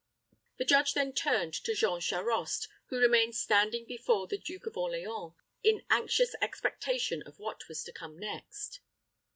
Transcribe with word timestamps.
The 0.57 0.65
judge 0.65 0.95
then 0.95 1.13
turned 1.13 1.53
to 1.63 1.75
Jean 1.75 2.01
Charost, 2.01 2.67
who 2.87 2.97
remained 2.97 3.35
standing 3.35 3.85
before 3.85 4.25
the 4.25 4.39
Duke 4.39 4.65
of 4.65 4.75
Orleans, 4.75 5.33
in 5.61 5.85
anxious 5.91 6.33
expectation 6.41 7.21
of 7.27 7.37
what 7.37 7.67
was 7.67 7.83
to 7.83 7.91
come 7.93 8.17
next. 8.17 8.79